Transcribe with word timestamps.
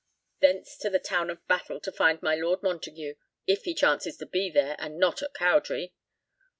Thence 0.39 0.77
to 0.77 0.89
the 0.89 0.97
town 0.97 1.29
of 1.29 1.45
Battle 1.47 1.79
to 1.81 1.91
find 1.91 2.23
my 2.23 2.33
Lord 2.33 2.63
Montague, 2.63 3.13
if 3.45 3.65
he 3.65 3.75
chances 3.75 4.17
to 4.17 4.25
be 4.25 4.49
there 4.49 4.75
and 4.79 4.97
not 4.97 5.21
at 5.21 5.35
Cowdray. 5.35 5.91